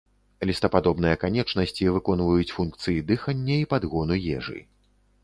Лістападобныя 0.49 1.19
канечнасці 1.23 1.89
выконваюць 1.97 2.49
функцыі 2.55 3.05
дыхання 3.13 3.59
і 3.65 3.69
падгону 3.75 4.19
ежы. 4.39 4.59